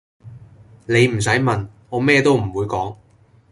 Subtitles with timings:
[0.87, 2.95] 你唔洗問，我咩都唔會講